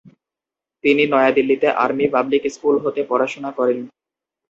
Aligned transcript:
তিনি 0.83 1.03
নয়াদিল্লির 1.07 1.63
army 1.83 2.05
public 2.13 2.43
school 2.55 2.75
হতে 2.83 3.01
পড়াশুনা 3.03 3.49
করেন। 3.51 3.79